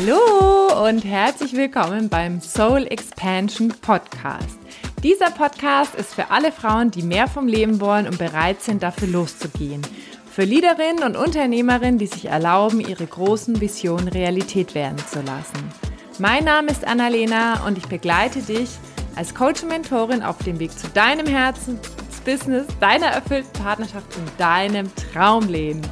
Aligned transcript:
Hallo 0.00 0.86
und 0.88 1.04
herzlich 1.04 1.52
willkommen 1.52 2.08
beim 2.08 2.40
Soul 2.40 2.86
Expansion 2.88 3.68
Podcast. 3.68 4.58
Dieser 5.02 5.30
Podcast 5.30 5.94
ist 5.94 6.14
für 6.14 6.30
alle 6.30 6.52
Frauen, 6.52 6.90
die 6.90 7.02
mehr 7.02 7.28
vom 7.28 7.46
Leben 7.46 7.80
wollen 7.82 8.06
und 8.06 8.16
bereit 8.16 8.62
sind, 8.62 8.82
dafür 8.82 9.08
loszugehen. 9.08 9.82
Für 10.30 10.44
Leaderinnen 10.44 11.04
und 11.04 11.16
Unternehmerinnen, 11.16 11.98
die 11.98 12.06
sich 12.06 12.26
erlauben, 12.26 12.80
ihre 12.80 13.06
großen 13.06 13.60
Visionen 13.60 14.08
Realität 14.08 14.74
werden 14.74 14.96
zu 14.96 15.20
lassen. 15.20 15.70
Mein 16.18 16.44
Name 16.44 16.70
ist 16.70 16.86
Annalena 16.86 17.66
und 17.66 17.76
ich 17.76 17.86
begleite 17.86 18.40
dich 18.40 18.70
als 19.16 19.34
Coach 19.34 19.64
und 19.64 19.68
Mentorin 19.68 20.22
auf 20.22 20.38
dem 20.38 20.58
Weg 20.60 20.70
zu 20.78 20.88
deinem 20.88 21.26
Herzensbusiness, 21.26 22.66
deiner 22.80 23.08
erfüllten 23.08 23.52
Partnerschaft 23.52 24.16
und 24.16 24.30
deinem 24.38 24.90
Traumleben. 25.12 25.82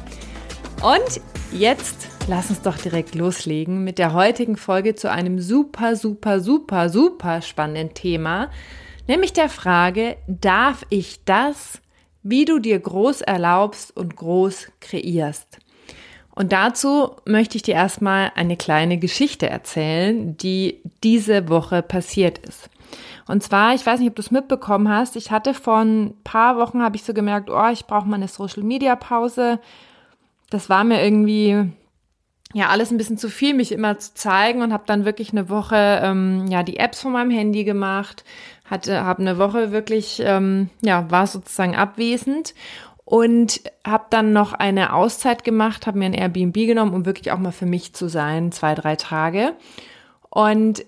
Und 0.81 1.21
jetzt 1.51 2.08
lass 2.29 2.51
uns 2.51 2.61
doch 2.61 2.77
direkt 2.77 3.15
loslegen 3.15 3.83
mit 3.83 3.97
der 3.97 4.13
heutigen 4.13 4.55
Folge 4.55 4.93
zu 4.93 5.09
einem 5.09 5.39
super, 5.39 5.95
super, 5.95 6.39
super, 6.39 6.89
super 6.89 7.41
spannenden 7.41 7.95
Thema, 7.95 8.51
nämlich 9.07 9.33
der 9.33 9.49
Frage, 9.49 10.15
darf 10.27 10.85
ich 10.89 11.25
das, 11.25 11.81
wie 12.21 12.45
du 12.45 12.59
dir 12.59 12.79
groß 12.79 13.21
erlaubst 13.21 13.97
und 13.97 14.15
groß 14.15 14.67
kreierst? 14.79 15.57
Und 16.35 16.51
dazu 16.51 17.15
möchte 17.25 17.57
ich 17.57 17.63
dir 17.63 17.73
erstmal 17.73 18.31
eine 18.35 18.57
kleine 18.57 18.99
Geschichte 18.99 19.49
erzählen, 19.49 20.37
die 20.37 20.81
diese 21.03 21.49
Woche 21.49 21.81
passiert 21.81 22.37
ist. 22.37 22.69
Und 23.27 23.41
zwar, 23.41 23.73
ich 23.73 23.83
weiß 23.83 23.99
nicht, 23.99 24.09
ob 24.09 24.15
du 24.15 24.21
es 24.21 24.29
mitbekommen 24.29 24.87
hast, 24.87 25.15
ich 25.15 25.31
hatte 25.31 25.55
vor 25.55 25.79
ein 25.79 26.13
paar 26.23 26.57
Wochen, 26.57 26.83
habe 26.83 26.95
ich 26.95 27.03
so 27.03 27.13
gemerkt, 27.13 27.49
oh, 27.49 27.69
ich 27.73 27.87
brauche 27.87 28.07
mal 28.07 28.17
eine 28.17 28.27
Social-Media-Pause. 28.27 29.59
Das 30.51 30.69
war 30.69 30.83
mir 30.83 31.03
irgendwie 31.03 31.71
ja 32.53 32.69
alles 32.69 32.91
ein 32.91 32.97
bisschen 32.97 33.17
zu 33.17 33.29
viel, 33.29 33.53
mich 33.53 33.71
immer 33.71 33.97
zu 33.99 34.13
zeigen 34.13 34.61
und 34.61 34.73
habe 34.73 34.83
dann 34.85 35.05
wirklich 35.05 35.31
eine 35.31 35.49
Woche 35.49 36.01
ähm, 36.03 36.47
ja 36.49 36.63
die 36.63 36.77
Apps 36.77 37.01
von 37.01 37.11
meinem 37.11 37.31
Handy 37.31 37.63
gemacht, 37.63 38.23
hatte 38.65 39.05
habe 39.05 39.21
eine 39.21 39.37
Woche 39.37 39.71
wirklich 39.71 40.21
ähm, 40.23 40.69
ja 40.81 41.09
war 41.11 41.27
sozusagen 41.27 41.75
abwesend 41.75 42.55
und 43.05 43.61
habe 43.85 44.05
dann 44.09 44.33
noch 44.33 44.53
eine 44.53 44.93
Auszeit 44.93 45.43
gemacht, 45.43 45.87
habe 45.87 45.99
mir 45.99 46.05
ein 46.05 46.13
Airbnb 46.13 46.53
genommen, 46.53 46.93
um 46.93 47.05
wirklich 47.05 47.31
auch 47.31 47.39
mal 47.39 47.51
für 47.51 47.65
mich 47.65 47.93
zu 47.93 48.07
sein, 48.07 48.51
zwei 48.51 48.75
drei 48.75 48.95
Tage. 48.95 49.55
Und 50.29 50.85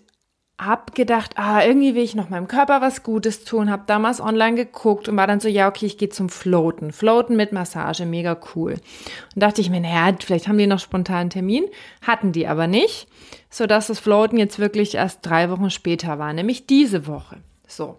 habe 0.62 0.92
gedacht, 0.94 1.31
ah, 1.38 1.66
irgendwie 1.66 1.95
will 1.95 2.04
ich 2.04 2.14
noch 2.14 2.30
meinem 2.30 2.48
Körper 2.48 2.81
was 2.81 3.02
Gutes 3.02 3.44
tun, 3.44 3.72
habe 3.72 3.84
damals 3.88 4.22
online 4.22 4.56
geguckt 4.56 5.09
und 5.09 5.18
war 5.18 5.26
dann 5.26 5.40
so, 5.40 5.48
ja, 5.48 5.68
okay, 5.68 5.88
ich 5.88 5.98
gehe 5.98 6.09
zum 6.09 6.30
Floaten. 6.30 6.94
Floaten 6.94 7.36
mit 7.36 7.52
Massage, 7.52 8.06
mega 8.06 8.38
cool. 8.56 8.73
Und 8.73 9.42
dachte 9.42 9.59
ich 9.59 9.72
mir, 9.72 9.80
naja, 9.80 10.16
vielleicht 10.20 10.48
haben 10.48 10.59
die 10.59 10.68
noch 10.68 10.80
spontan 10.80 11.18
einen 11.18 11.30
Termin, 11.31 11.66
hatten 12.06 12.31
die 12.31 12.48
aber 12.48 12.68
nicht, 12.68 13.08
sodass 13.50 13.88
das 13.88 14.00
Floaten 14.00 14.38
jetzt 14.38 14.59
wirklich 14.59 14.94
erst 14.94 15.26
drei 15.26 15.50
Wochen 15.50 15.72
später 15.72 16.20
war, 16.20 16.31
nämlich 16.31 16.68
diese 16.68 17.08
Woche. 17.08 17.38
So. 17.68 17.98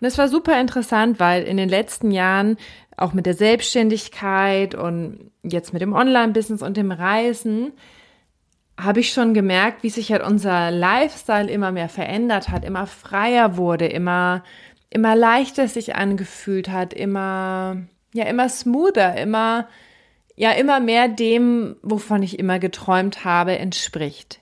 Und 0.00 0.06
es 0.06 0.16
war 0.16 0.28
super 0.28 0.60
interessant, 0.60 1.18
weil 1.18 1.42
in 1.42 1.56
den 1.56 1.68
letzten 1.68 2.12
Jahren 2.12 2.56
auch 2.96 3.14
mit 3.14 3.26
der 3.26 3.34
Selbstständigkeit 3.34 4.76
und 4.76 5.32
jetzt 5.42 5.72
mit 5.72 5.82
dem 5.82 5.92
Online-Business 5.92 6.62
und 6.62 6.76
dem 6.76 6.92
Reisen 6.92 7.72
habe 8.78 9.00
ich 9.00 9.12
schon 9.12 9.32
gemerkt, 9.32 9.82
wie 9.82 9.90
sich 9.90 10.12
halt 10.12 10.22
unser 10.22 10.70
Lifestyle 10.70 11.50
immer 11.50 11.72
mehr 11.72 11.88
verändert 11.88 12.50
hat, 12.50 12.64
immer 12.64 12.86
freier 12.86 13.56
wurde, 13.56 13.86
immer, 13.86 14.44
immer 14.90 15.16
leichter 15.16 15.66
sich 15.68 15.96
angefühlt 15.96 16.68
hat, 16.68 16.92
immer, 16.92 17.78
ja, 18.12 18.24
immer 18.24 18.48
smoother, 18.48 19.16
immer, 19.16 19.66
ja, 20.34 20.52
immer 20.52 20.80
mehr 20.80 21.08
dem, 21.08 21.76
wovon 21.82 22.22
ich 22.22 22.38
immer 22.38 22.58
geträumt 22.58 23.24
habe, 23.24 23.58
entspricht. 23.58 24.40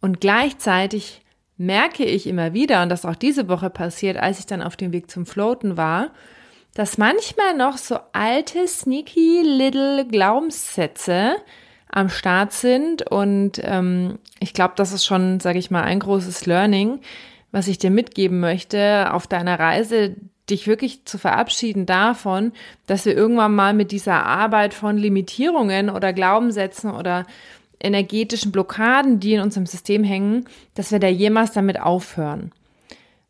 Und 0.00 0.20
gleichzeitig 0.20 1.22
merke 1.56 2.04
ich 2.04 2.26
immer 2.26 2.52
wieder, 2.52 2.82
und 2.82 2.88
das 2.88 3.04
auch 3.04 3.16
diese 3.16 3.48
Woche 3.48 3.70
passiert, 3.70 4.16
als 4.16 4.38
ich 4.38 4.46
dann 4.46 4.62
auf 4.62 4.76
dem 4.76 4.92
Weg 4.92 5.10
zum 5.10 5.26
Floaten 5.26 5.76
war, 5.76 6.12
dass 6.74 6.98
manchmal 6.98 7.56
noch 7.56 7.78
so 7.78 7.98
alte, 8.12 8.68
sneaky 8.68 9.42
little 9.42 10.06
Glaubenssätze, 10.06 11.36
am 11.96 12.10
Start 12.10 12.52
sind. 12.52 13.10
Und 13.10 13.60
ähm, 13.64 14.18
ich 14.38 14.52
glaube, 14.52 14.74
das 14.76 14.92
ist 14.92 15.06
schon, 15.06 15.40
sage 15.40 15.58
ich 15.58 15.70
mal, 15.70 15.82
ein 15.82 15.98
großes 15.98 16.44
Learning, 16.44 17.00
was 17.52 17.68
ich 17.68 17.78
dir 17.78 17.90
mitgeben 17.90 18.38
möchte 18.38 19.12
auf 19.12 19.26
deiner 19.26 19.58
Reise, 19.58 20.14
dich 20.50 20.66
wirklich 20.66 21.06
zu 21.06 21.16
verabschieden 21.16 21.86
davon, 21.86 22.52
dass 22.86 23.06
wir 23.06 23.16
irgendwann 23.16 23.54
mal 23.54 23.72
mit 23.72 23.92
dieser 23.92 24.26
Arbeit 24.26 24.74
von 24.74 24.98
Limitierungen 24.98 25.88
oder 25.88 26.12
Glaubenssätzen 26.12 26.90
oder 26.90 27.26
energetischen 27.80 28.52
Blockaden, 28.52 29.18
die 29.18 29.32
in 29.32 29.40
unserem 29.40 29.66
System 29.66 30.04
hängen, 30.04 30.44
dass 30.74 30.92
wir 30.92 30.98
da 30.98 31.08
jemals 31.08 31.52
damit 31.52 31.80
aufhören. 31.80 32.52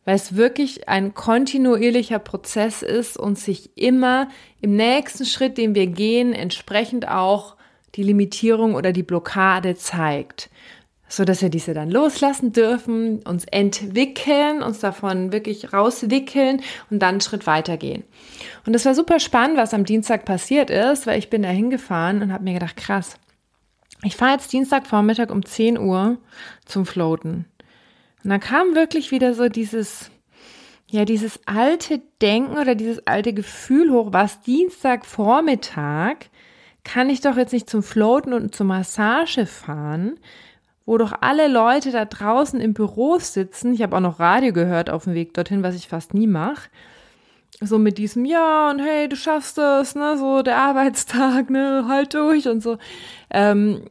Weil 0.05 0.17
es 0.17 0.35
wirklich 0.35 0.89
ein 0.89 1.15
kontinuierlicher 1.15 2.19
Prozess 2.19 2.83
ist 2.83 3.17
und 3.17 3.39
sich 3.39 3.71
immer 3.77 4.29
im 4.61 4.75
nächsten 4.75 5.25
Schritt, 5.25 5.57
den 5.57 5.75
wir 5.77 5.87
gehen, 5.87 6.33
entsprechend 6.33 7.09
auch 7.09 7.57
die 7.95 8.03
Limitierung 8.03 8.75
oder 8.75 8.93
die 8.93 9.03
Blockade 9.03 9.77
zeigt, 9.77 10.51
so 11.09 11.25
dass 11.25 11.41
wir 11.41 11.49
diese 11.49 11.73
dann 11.73 11.91
loslassen 11.91 12.53
dürfen, 12.53 13.21
uns 13.21 13.45
entwickeln, 13.45 14.63
uns 14.63 14.81
davon 14.81 15.33
wirklich 15.33 15.73
rauswickeln 15.73 16.63
und 16.91 17.01
dann 17.01 17.11
einen 17.11 17.21
Schritt 17.21 17.47
weitergehen. 17.47 18.05
Und 18.67 18.73
das 18.73 18.85
war 18.85 18.95
super 18.95 19.21
spannend, 19.21 19.57
was 19.57 19.73
am 19.73 19.85
Dienstag 19.85 20.25
passiert 20.25 20.71
ist, 20.71 21.07
weil 21.07 21.19
ich 21.19 21.31
bin 21.31 21.43
da 21.43 21.49
hingefahren 21.49 22.23
und 22.23 22.33
habe 22.33 22.45
mir 22.45 22.55
gedacht, 22.55 22.77
krass, 22.77 23.17
ich 24.03 24.17
fahre 24.17 24.33
jetzt 24.33 24.53
Dienstagvormittag 24.53 25.31
um 25.31 25.45
10 25.45 25.79
Uhr 25.79 26.19
zum 26.65 26.85
Floaten. 26.87 27.47
Und 28.23 28.31
dann 28.31 28.41
kam 28.41 28.75
wirklich 28.75 29.11
wieder 29.11 29.35
so 29.35 29.49
dieses, 29.49 30.11
ja, 30.89 31.05
dieses 31.05 31.41
alte 31.47 32.03
Denken 32.21 32.59
oder 32.59 32.75
dieses 32.75 33.07
alte 33.07 33.33
Gefühl 33.33 33.93
hoch, 33.93 34.09
was 34.13 34.41
Dienstagvormittag 34.43 36.17
kann 36.87 37.11
ich 37.11 37.21
doch 37.21 37.37
jetzt 37.37 37.53
nicht 37.53 37.69
zum 37.69 37.83
Floaten 37.83 38.33
und 38.33 38.55
zur 38.55 38.65
Massage 38.65 39.45
fahren, 39.45 40.21
wo 40.87 40.97
doch 40.99 41.13
alle 41.21 41.49
Leute 41.49 41.91
da 41.91 42.05
draußen 42.05 42.61
im 42.61 42.75
Büro 42.75 43.19
sitzen. 43.19 43.75
Ich 43.75 43.83
habe 43.83 43.97
auch 43.97 44.01
noch 44.01 44.21
Radio 44.21 44.53
gehört 44.53 44.89
auf 44.89 45.05
dem 45.05 45.15
Weg 45.15 45.35
dorthin, 45.35 45.65
was 45.65 45.75
ich 45.75 45.89
fast 45.89 46.15
nie 46.15 46.29
mache. 46.29 46.71
So 47.61 47.79
mit 47.79 47.99
diesem, 47.99 48.25
ja, 48.25 48.71
und 48.71 48.79
hey, 48.79 49.09
du 49.09 49.17
schaffst 49.17 49.59
es, 49.59 49.97
ne, 49.97 50.17
so 50.17 50.43
der 50.43 50.59
Arbeitstag, 50.59 51.51
ne, 51.51 51.87
halt 51.89 52.15
durch 52.15 52.47
und 52.47 52.63
so. 52.63 52.79
Ähm, 53.31 53.83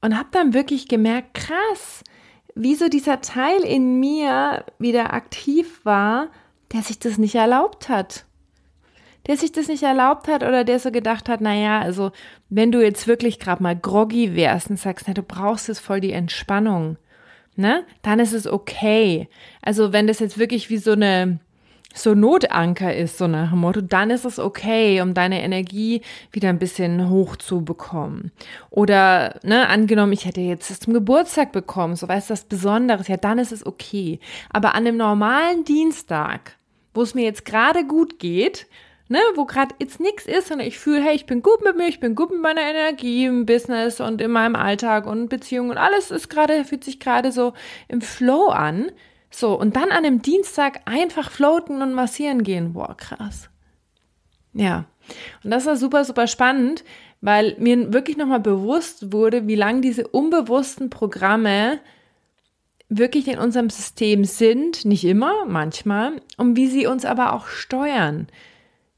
und 0.00 0.18
habe 0.18 0.30
dann 0.32 0.52
wirklich 0.52 0.88
gemerkt, 0.88 1.34
krass, 1.34 2.02
wie 2.56 2.74
so 2.74 2.88
dieser 2.88 3.20
Teil 3.20 3.60
in 3.60 4.00
mir 4.00 4.64
wieder 4.80 5.14
aktiv 5.14 5.80
war, 5.84 6.28
der 6.72 6.82
sich 6.82 6.98
das 6.98 7.18
nicht 7.18 7.36
erlaubt 7.36 7.88
hat 7.88 8.24
der 9.26 9.36
sich 9.36 9.52
das 9.52 9.68
nicht 9.68 9.82
erlaubt 9.82 10.28
hat 10.28 10.42
oder 10.42 10.64
der 10.64 10.78
so 10.78 10.90
gedacht 10.90 11.28
hat, 11.28 11.40
naja, 11.40 11.80
also 11.80 12.12
wenn 12.48 12.72
du 12.72 12.82
jetzt 12.82 13.06
wirklich 13.06 13.38
gerade 13.38 13.62
mal 13.62 13.76
groggy 13.76 14.34
wärst 14.34 14.70
und 14.70 14.78
sagst, 14.78 15.06
na, 15.08 15.14
du 15.14 15.22
brauchst 15.22 15.68
jetzt 15.68 15.80
voll 15.80 16.00
die 16.00 16.12
Entspannung, 16.12 16.96
ne, 17.56 17.84
dann 18.02 18.18
ist 18.18 18.32
es 18.32 18.46
okay. 18.46 19.28
Also 19.62 19.92
wenn 19.92 20.06
das 20.06 20.18
jetzt 20.18 20.38
wirklich 20.38 20.70
wie 20.70 20.78
so 20.78 20.92
eine 20.92 21.38
so 21.94 22.14
Notanker 22.14 22.94
ist, 22.94 23.18
so 23.18 23.26
nach 23.26 23.50
dem 23.50 23.60
Motto, 23.60 23.80
dann 23.80 24.10
ist 24.10 24.24
es 24.24 24.38
okay, 24.38 25.00
um 25.00 25.14
deine 25.14 25.42
Energie 25.42 26.02
wieder 26.30 26.48
ein 26.48 26.58
bisschen 26.58 27.10
hoch 27.10 27.36
zu 27.36 27.64
bekommen. 27.64 28.32
Oder, 28.70 29.38
ne, 29.42 29.68
angenommen, 29.68 30.12
ich 30.12 30.24
hätte 30.24 30.40
jetzt 30.40 30.70
das 30.70 30.80
zum 30.80 30.94
Geburtstag 30.94 31.52
bekommen, 31.52 31.96
so 31.96 32.08
weißt 32.08 32.30
du, 32.30 32.32
was 32.32 32.44
Besonderes, 32.44 33.08
ja, 33.08 33.16
dann 33.16 33.38
ist 33.38 33.52
es 33.52 33.66
okay. 33.66 34.20
Aber 34.50 34.74
an 34.74 34.86
einem 34.86 34.96
normalen 34.96 35.64
Dienstag, 35.64 36.56
wo 36.94 37.02
es 37.02 37.14
mir 37.14 37.24
jetzt 37.24 37.44
gerade 37.44 37.86
gut 37.86 38.18
geht, 38.18 38.66
ne, 39.08 39.18
wo 39.34 39.44
gerade 39.44 39.74
jetzt 39.78 40.00
nichts 40.00 40.26
ist, 40.26 40.48
sondern 40.48 40.66
ich 40.66 40.78
fühle, 40.78 41.02
hey, 41.02 41.14
ich 41.14 41.26
bin 41.26 41.42
gut 41.42 41.62
mit 41.62 41.76
mir, 41.76 41.88
ich 41.88 42.00
bin 42.00 42.14
gut 42.14 42.30
mit 42.30 42.40
meiner 42.40 42.62
Energie 42.62 43.26
im 43.26 43.46
Business 43.46 44.00
und 44.00 44.20
in 44.20 44.30
meinem 44.30 44.56
Alltag 44.56 45.06
und 45.06 45.28
Beziehungen 45.28 45.70
und 45.70 45.78
alles 45.78 46.10
ist 46.10 46.28
gerade, 46.28 46.64
fühlt 46.64 46.84
sich 46.84 47.00
gerade 47.00 47.32
so 47.32 47.52
im 47.88 48.00
Flow 48.00 48.48
an. 48.48 48.90
So, 49.30 49.58
und 49.58 49.76
dann 49.76 49.90
an 49.90 50.04
einem 50.04 50.20
Dienstag 50.20 50.80
einfach 50.84 51.30
floaten 51.30 51.80
und 51.80 51.94
massieren 51.94 52.42
gehen. 52.42 52.74
Boah, 52.74 52.94
krass. 52.96 53.48
Ja. 54.52 54.84
Und 55.42 55.50
das 55.50 55.64
war 55.64 55.76
super, 55.76 56.04
super 56.04 56.26
spannend, 56.26 56.84
weil 57.22 57.56
mir 57.58 57.92
wirklich 57.92 58.16
nochmal 58.16 58.40
bewusst 58.40 59.12
wurde, 59.12 59.46
wie 59.46 59.54
lang 59.54 59.80
diese 59.80 60.06
unbewussten 60.06 60.90
Programme 60.90 61.80
wirklich 62.88 63.26
in 63.26 63.38
unserem 63.38 63.70
System 63.70 64.24
sind, 64.24 64.84
nicht 64.84 65.04
immer, 65.04 65.46
manchmal, 65.46 66.20
und 66.36 66.56
wie 66.56 66.66
sie 66.66 66.86
uns 66.86 67.06
aber 67.06 67.32
auch 67.32 67.46
steuern 67.46 68.26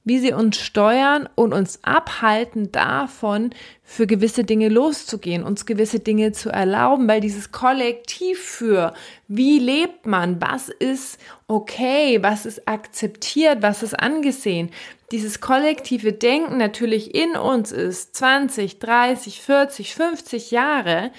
wie 0.05 0.19
sie 0.19 0.33
uns 0.33 0.61
steuern 0.61 1.29
und 1.35 1.53
uns 1.53 1.81
abhalten 1.83 2.71
davon, 2.71 3.51
für 3.83 4.07
gewisse 4.07 4.45
Dinge 4.45 4.69
loszugehen, 4.69 5.43
uns 5.43 5.67
gewisse 5.67 6.01
Dinge 6.01 6.33
zu 6.33 6.51
erlauben, 6.51 7.09
weil 7.09 7.21
dieses 7.21 7.53
Kollektiv 7.53 8.39
für, 8.39 8.95
wie 9.29 9.59
lebt 9.59 10.07
man, 10.07 10.41
was 10.41 10.69
ist 10.69 11.19
okay, 11.49 12.23
was 12.23 12.47
ist 12.47 12.69
akzeptiert, 12.69 13.63
was 13.63 13.83
ist 13.83 13.99
angesehen, 13.99 14.71
dieses 15.11 15.41
kollektive 15.41 16.13
Denken 16.13 16.57
natürlich 16.57 17.15
in 17.15 17.37
uns 17.37 17.73
ist 17.73 18.17
20, 18.17 18.79
30, 18.79 19.41
40, 19.41 19.95
50 19.95 20.51
Jahre 20.51 21.11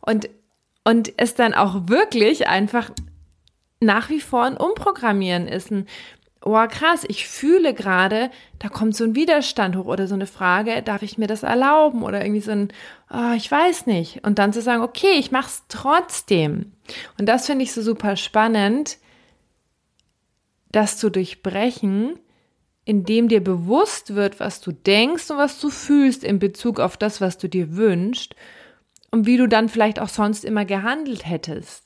und 0.00 0.28
Und 0.86 1.14
es 1.16 1.34
dann 1.34 1.54
auch 1.54 1.88
wirklich 1.88 2.46
einfach 2.46 2.90
nach 3.80 4.10
wie 4.10 4.20
vor 4.20 4.44
ein 4.44 4.56
Umprogrammieren 4.56 5.48
ist, 5.48 5.70
ein 5.70 5.86
oh 6.44 6.66
krass, 6.68 7.04
ich 7.08 7.26
fühle 7.26 7.72
gerade, 7.72 8.30
da 8.58 8.68
kommt 8.68 8.94
so 8.94 9.04
ein 9.04 9.14
Widerstand 9.14 9.76
hoch 9.76 9.86
oder 9.86 10.06
so 10.06 10.14
eine 10.14 10.26
Frage, 10.26 10.82
darf 10.82 11.02
ich 11.02 11.16
mir 11.16 11.26
das 11.26 11.42
erlauben 11.42 12.02
oder 12.02 12.22
irgendwie 12.22 12.42
so 12.42 12.50
ein, 12.50 12.68
oh, 13.10 13.32
ich 13.34 13.50
weiß 13.50 13.86
nicht. 13.86 14.24
Und 14.24 14.38
dann 14.38 14.52
zu 14.52 14.60
sagen, 14.60 14.82
okay, 14.82 15.14
ich 15.18 15.30
mach's 15.30 15.64
trotzdem. 15.68 16.72
Und 17.18 17.26
das 17.26 17.46
finde 17.46 17.64
ich 17.64 17.72
so 17.72 17.80
super 17.80 18.16
spannend, 18.16 18.98
das 20.70 20.98
zu 20.98 21.08
durchbrechen, 21.08 22.18
indem 22.84 23.28
dir 23.28 23.42
bewusst 23.42 24.14
wird, 24.14 24.38
was 24.38 24.60
du 24.60 24.72
denkst 24.72 25.30
und 25.30 25.38
was 25.38 25.58
du 25.60 25.70
fühlst 25.70 26.24
in 26.24 26.38
Bezug 26.38 26.78
auf 26.78 26.98
das, 26.98 27.22
was 27.22 27.38
du 27.38 27.48
dir 27.48 27.76
wünschst 27.76 28.36
und 29.10 29.24
wie 29.24 29.38
du 29.38 29.46
dann 29.46 29.70
vielleicht 29.70 29.98
auch 29.98 30.10
sonst 30.10 30.44
immer 30.44 30.66
gehandelt 30.66 31.26
hättest. 31.26 31.83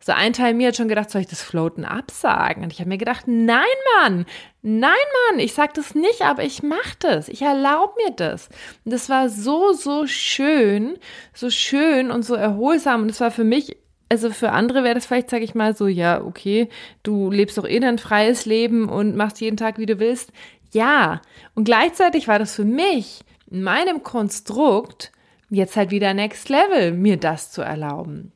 So 0.00 0.12
ein 0.12 0.32
Teil 0.32 0.54
mir 0.54 0.68
hat 0.68 0.76
schon 0.76 0.88
gedacht, 0.88 1.10
soll 1.10 1.22
ich 1.22 1.26
das 1.26 1.42
Floaten 1.42 1.84
absagen? 1.84 2.62
Und 2.62 2.72
ich 2.72 2.80
habe 2.80 2.88
mir 2.88 2.98
gedacht, 2.98 3.24
nein, 3.26 3.64
Mann, 3.98 4.26
nein, 4.62 4.90
Mann, 5.30 5.38
ich 5.38 5.54
sag 5.54 5.74
das 5.74 5.94
nicht, 5.94 6.22
aber 6.22 6.44
ich 6.44 6.62
mach 6.62 6.94
das. 6.98 7.28
Ich 7.28 7.42
erlaube 7.42 7.94
mir 8.04 8.14
das. 8.14 8.48
Und 8.84 8.92
das 8.92 9.08
war 9.08 9.28
so, 9.28 9.72
so 9.72 10.06
schön, 10.06 10.98
so 11.32 11.50
schön 11.50 12.10
und 12.10 12.24
so 12.24 12.34
erholsam. 12.34 13.02
Und 13.02 13.10
es 13.10 13.20
war 13.20 13.30
für 13.30 13.44
mich 13.44 13.76
also 14.10 14.30
für 14.30 14.52
andere 14.52 14.84
wäre 14.84 14.94
das 14.94 15.06
vielleicht, 15.06 15.30
sage 15.30 15.44
ich 15.44 15.54
mal, 15.54 15.74
so, 15.74 15.86
ja, 15.86 16.22
okay, 16.22 16.68
du 17.02 17.30
lebst 17.30 17.58
doch 17.58 17.66
eh 17.66 17.80
dein 17.80 17.98
freies 17.98 18.44
Leben 18.44 18.88
und 18.88 19.16
machst 19.16 19.40
jeden 19.40 19.56
Tag, 19.56 19.78
wie 19.78 19.86
du 19.86 19.98
willst. 19.98 20.30
Ja. 20.72 21.22
Und 21.54 21.64
gleichzeitig 21.64 22.28
war 22.28 22.38
das 22.38 22.54
für 22.54 22.64
mich 22.64 23.20
in 23.50 23.62
meinem 23.62 24.02
Konstrukt 24.02 25.10
jetzt 25.50 25.76
halt 25.76 25.90
wieder 25.90 26.14
Next 26.14 26.48
Level, 26.48 26.92
mir 26.92 27.16
das 27.16 27.50
zu 27.50 27.62
erlauben. 27.62 28.32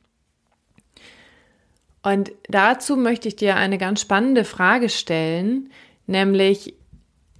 Und 2.09 2.31
dazu 2.47 2.97
möchte 2.97 3.27
ich 3.27 3.35
dir 3.35 3.55
eine 3.55 3.77
ganz 3.77 4.01
spannende 4.01 4.43
Frage 4.43 4.89
stellen, 4.89 5.69
nämlich 6.07 6.73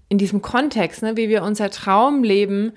in 0.09 0.17
diesem 0.17 0.41
Kontext, 0.41 1.01
ne, 1.01 1.17
wie 1.17 1.29
wir 1.29 1.41
unser 1.43 1.71
Traumleben 1.71 2.73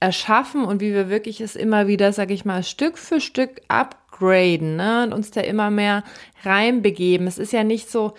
erschaffen 0.00 0.64
und 0.64 0.80
wie 0.80 0.94
wir 0.94 1.10
wirklich 1.10 1.40
es 1.40 1.56
immer 1.56 1.88
wieder, 1.88 2.12
sag 2.12 2.30
ich 2.30 2.44
mal, 2.44 2.62
Stück 2.62 2.96
für 2.96 3.20
Stück 3.20 3.60
upgraden 3.68 4.76
ne, 4.76 5.04
und 5.04 5.12
uns 5.12 5.30
da 5.30 5.42
immer 5.42 5.70
mehr 5.70 6.04
reinbegeben. 6.42 7.26
Es 7.26 7.38
ist 7.38 7.52
ja 7.52 7.64
nicht 7.64 7.90
so 7.90 8.14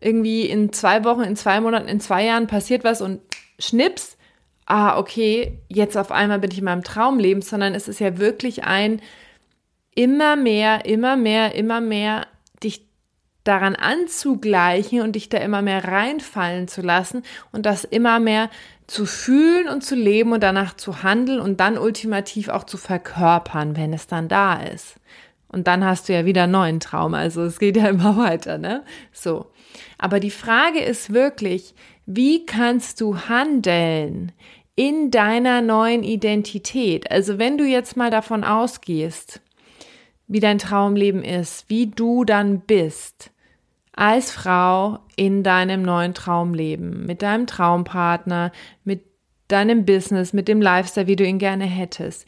irgendwie 0.00 0.46
in 0.46 0.72
zwei 0.72 1.04
Wochen, 1.04 1.22
in 1.22 1.36
zwei 1.36 1.60
Monaten, 1.60 1.88
in 1.88 2.00
zwei 2.00 2.24
Jahren 2.24 2.46
passiert 2.46 2.84
was 2.84 3.02
und 3.02 3.20
schnips, 3.58 4.16
ah, 4.64 4.98
okay, 4.98 5.58
jetzt 5.68 5.96
auf 5.96 6.10
einmal 6.10 6.38
bin 6.38 6.52
ich 6.52 6.58
in 6.58 6.64
meinem 6.64 6.84
Traumleben, 6.84 7.42
sondern 7.42 7.74
es 7.74 7.86
ist 7.86 8.00
ja 8.00 8.18
wirklich 8.18 8.64
ein 8.64 9.02
immer 9.98 10.36
mehr, 10.36 10.84
immer 10.84 11.16
mehr, 11.16 11.56
immer 11.56 11.80
mehr 11.80 12.28
dich 12.62 12.86
daran 13.42 13.74
anzugleichen 13.74 15.00
und 15.00 15.16
dich 15.16 15.28
da 15.28 15.38
immer 15.38 15.60
mehr 15.60 15.82
reinfallen 15.82 16.68
zu 16.68 16.82
lassen 16.82 17.24
und 17.50 17.66
das 17.66 17.82
immer 17.82 18.20
mehr 18.20 18.48
zu 18.86 19.06
fühlen 19.06 19.68
und 19.68 19.82
zu 19.82 19.96
leben 19.96 20.30
und 20.30 20.40
danach 20.44 20.76
zu 20.76 21.02
handeln 21.02 21.40
und 21.40 21.58
dann 21.58 21.76
ultimativ 21.76 22.48
auch 22.48 22.62
zu 22.62 22.76
verkörpern, 22.76 23.76
wenn 23.76 23.92
es 23.92 24.06
dann 24.06 24.28
da 24.28 24.62
ist. 24.62 25.00
Und 25.48 25.66
dann 25.66 25.84
hast 25.84 26.08
du 26.08 26.12
ja 26.12 26.24
wieder 26.24 26.44
einen 26.44 26.52
neuen 26.52 26.78
Traum. 26.78 27.14
Also 27.14 27.42
es 27.42 27.58
geht 27.58 27.76
ja 27.76 27.88
immer 27.88 28.16
weiter, 28.18 28.56
ne? 28.56 28.84
So. 29.12 29.46
Aber 29.98 30.20
die 30.20 30.30
Frage 30.30 30.78
ist 30.78 31.12
wirklich, 31.12 31.74
wie 32.06 32.46
kannst 32.46 33.00
du 33.00 33.18
handeln 33.28 34.30
in 34.76 35.10
deiner 35.10 35.60
neuen 35.60 36.04
Identität? 36.04 37.10
Also 37.10 37.38
wenn 37.38 37.58
du 37.58 37.64
jetzt 37.64 37.96
mal 37.96 38.10
davon 38.12 38.44
ausgehst, 38.44 39.40
wie 40.28 40.40
dein 40.40 40.58
Traumleben 40.58 41.24
ist, 41.24 41.68
wie 41.68 41.86
du 41.88 42.24
dann 42.24 42.60
bist 42.60 43.30
als 43.92 44.30
Frau 44.30 45.00
in 45.16 45.42
deinem 45.42 45.82
neuen 45.82 46.14
Traumleben, 46.14 47.04
mit 47.04 47.22
deinem 47.22 47.48
Traumpartner, 47.48 48.52
mit 48.84 49.04
deinem 49.48 49.84
Business, 49.84 50.32
mit 50.32 50.46
dem 50.46 50.62
Lifestyle, 50.62 51.08
wie 51.08 51.16
du 51.16 51.24
ihn 51.24 51.38
gerne 51.38 51.64
hättest. 51.64 52.26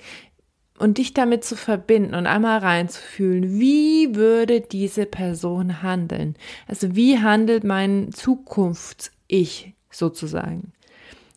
Und 0.79 0.99
dich 0.99 1.15
damit 1.15 1.45
zu 1.45 1.57
verbinden 1.57 2.15
und 2.15 2.27
einmal 2.27 2.59
reinzufühlen, 2.59 3.61
wie 3.61 4.17
würde 4.17 4.63
diese 4.63 5.07
Person 5.07 5.83
handeln? 5.83 6.35
Also 6.67 6.97
wie 6.97 7.21
handelt 7.21 7.63
mein 7.63 8.11
Zukunfts-Ich 8.13 9.75
sozusagen? 9.91 10.73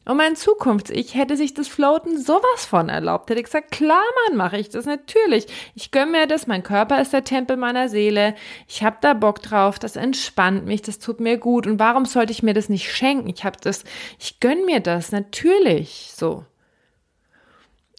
Und 0.06 0.18
mein 0.18 0.36
Zukunfts-Ich 0.36 1.16
hätte 1.16 1.38
sich 1.38 1.54
das 1.54 1.70
Floaten 1.70 2.22
sowas 2.22 2.66
von 2.66 2.90
erlaubt. 2.90 3.30
Hätte 3.30 3.42
gesagt, 3.42 3.72
klar, 3.72 4.04
Mann, 4.28 4.38
mache 4.38 4.58
ich 4.58 4.70
das 4.70 4.86
natürlich. 4.86 5.48
Ich 5.76 5.92
gönn 5.92 6.12
mir 6.12 6.28
das, 6.28 6.46
mein 6.46 6.64
Körper 6.64 7.02
ist 7.02 7.14
der 7.14 7.24
Tempel 7.24 7.56
meiner 7.56 7.88
Seele. 7.88 8.36
Ich 8.68 8.84
habe 8.84 8.98
da 9.00 9.14
Bock 9.14 9.42
drauf, 9.42 9.80
das 9.80 9.96
entspannt 9.96 10.66
mich, 10.66 10.82
das 10.82 11.00
tut 11.00 11.22
mir 11.22 11.38
gut. 11.38 11.68
Und 11.68 11.80
warum 11.80 12.06
sollte 12.06 12.34
ich 12.34 12.44
mir 12.44 12.54
das 12.54 12.68
nicht 12.68 12.92
schenken? 12.92 13.30
Ich 13.30 13.46
habe 13.46 13.58
das, 13.62 13.86
ich 14.20 14.42
gönn 14.42 14.66
mir 14.66 14.82
das, 14.82 15.14
natürlich, 15.14 16.12
so. 16.14 16.46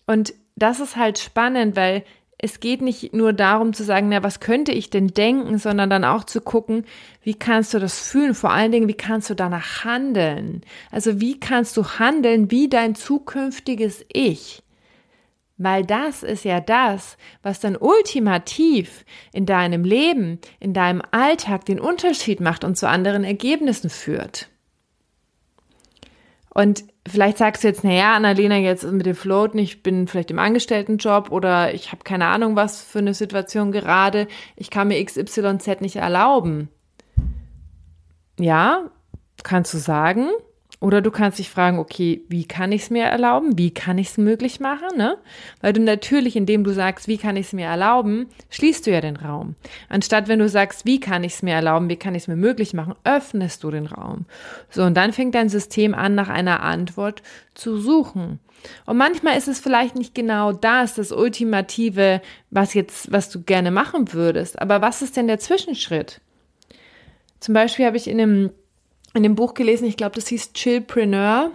Und 0.06 0.34
das 0.56 0.80
ist 0.80 0.96
halt 0.96 1.18
spannend, 1.18 1.74
weil 1.74 2.04
es 2.44 2.60
geht 2.60 2.82
nicht 2.82 3.14
nur 3.14 3.32
darum 3.32 3.72
zu 3.72 3.84
sagen, 3.84 4.10
na, 4.10 4.22
was 4.22 4.38
könnte 4.38 4.70
ich 4.70 4.90
denn 4.90 5.08
denken, 5.08 5.56
sondern 5.56 5.88
dann 5.88 6.04
auch 6.04 6.24
zu 6.24 6.42
gucken, 6.42 6.84
wie 7.22 7.32
kannst 7.32 7.72
du 7.72 7.78
das 7.78 7.98
fühlen? 8.06 8.34
Vor 8.34 8.50
allen 8.50 8.70
Dingen, 8.70 8.86
wie 8.86 8.92
kannst 8.92 9.30
du 9.30 9.34
danach 9.34 9.86
handeln? 9.86 10.60
Also 10.90 11.22
wie 11.22 11.40
kannst 11.40 11.74
du 11.78 11.84
handeln 11.98 12.50
wie 12.50 12.68
dein 12.68 12.94
zukünftiges 12.94 14.04
Ich? 14.12 14.62
Weil 15.56 15.86
das 15.86 16.22
ist 16.22 16.44
ja 16.44 16.60
das, 16.60 17.16
was 17.42 17.60
dann 17.60 17.78
ultimativ 17.78 19.06
in 19.32 19.46
deinem 19.46 19.82
Leben, 19.82 20.38
in 20.60 20.74
deinem 20.74 21.00
Alltag 21.12 21.64
den 21.64 21.80
Unterschied 21.80 22.40
macht 22.40 22.62
und 22.62 22.76
zu 22.76 22.86
anderen 22.86 23.24
Ergebnissen 23.24 23.88
führt. 23.88 24.50
Und 26.50 26.84
vielleicht 27.06 27.38
sagst 27.38 27.62
du 27.62 27.68
jetzt, 27.68 27.84
naja, 27.84 28.14
Annalena, 28.14 28.56
jetzt 28.56 28.84
mit 28.84 29.06
dem 29.06 29.14
Float, 29.14 29.54
ich 29.54 29.82
bin 29.82 30.08
vielleicht 30.08 30.30
im 30.30 30.38
Angestelltenjob 30.38 31.30
oder 31.30 31.74
ich 31.74 31.92
habe 31.92 32.04
keine 32.04 32.26
Ahnung, 32.26 32.56
was 32.56 32.82
für 32.82 33.00
eine 33.00 33.14
Situation 33.14 33.72
gerade, 33.72 34.26
ich 34.56 34.70
kann 34.70 34.88
mir 34.88 35.04
XYZ 35.04 35.80
nicht 35.80 35.96
erlauben. 35.96 36.68
Ja, 38.38 38.90
kannst 39.42 39.74
du 39.74 39.78
sagen, 39.78 40.30
oder 40.84 41.00
du 41.00 41.10
kannst 41.10 41.38
dich 41.38 41.48
fragen, 41.48 41.78
okay, 41.78 42.20
wie 42.28 42.44
kann 42.44 42.70
ich 42.70 42.82
es 42.82 42.90
mir 42.90 43.04
erlauben? 43.04 43.56
Wie 43.56 43.72
kann 43.72 43.96
ich 43.96 44.08
es 44.08 44.18
möglich 44.18 44.60
machen? 44.60 44.98
Ne? 44.98 45.16
Weil 45.62 45.72
du 45.72 45.80
natürlich, 45.80 46.36
indem 46.36 46.62
du 46.62 46.74
sagst, 46.74 47.08
wie 47.08 47.16
kann 47.16 47.38
ich 47.38 47.46
es 47.46 47.52
mir 47.54 47.64
erlauben, 47.64 48.26
schließt 48.50 48.86
du 48.86 48.90
ja 48.90 49.00
den 49.00 49.16
Raum. 49.16 49.54
Anstatt 49.88 50.28
wenn 50.28 50.40
du 50.40 50.48
sagst, 50.48 50.84
wie 50.84 51.00
kann 51.00 51.24
ich 51.24 51.36
es 51.36 51.42
mir 51.42 51.54
erlauben, 51.54 51.88
wie 51.88 51.96
kann 51.96 52.14
ich 52.14 52.24
es 52.24 52.28
mir 52.28 52.36
möglich 52.36 52.74
machen, 52.74 52.96
öffnest 53.04 53.64
du 53.64 53.70
den 53.70 53.86
Raum. 53.86 54.26
So, 54.68 54.82
und 54.82 54.94
dann 54.94 55.14
fängt 55.14 55.34
dein 55.34 55.48
System 55.48 55.94
an, 55.94 56.14
nach 56.14 56.28
einer 56.28 56.62
Antwort 56.62 57.22
zu 57.54 57.78
suchen. 57.78 58.38
Und 58.84 58.98
manchmal 58.98 59.38
ist 59.38 59.48
es 59.48 59.60
vielleicht 59.60 59.96
nicht 59.96 60.14
genau 60.14 60.52
das, 60.52 60.96
das 60.96 61.12
Ultimative, 61.12 62.20
was 62.50 62.74
jetzt, 62.74 63.10
was 63.10 63.30
du 63.30 63.42
gerne 63.42 63.70
machen 63.70 64.12
würdest. 64.12 64.60
Aber 64.60 64.82
was 64.82 65.00
ist 65.00 65.16
denn 65.16 65.28
der 65.28 65.38
Zwischenschritt? 65.38 66.20
Zum 67.40 67.54
Beispiel 67.54 67.86
habe 67.86 67.96
ich 67.96 68.06
in 68.06 68.20
einem 68.20 68.50
in 69.14 69.22
dem 69.22 69.34
Buch 69.36 69.54
gelesen, 69.54 69.86
ich 69.86 69.96
glaube, 69.96 70.16
das 70.16 70.28
hieß 70.28 70.52
Chillpreneur. 70.52 71.50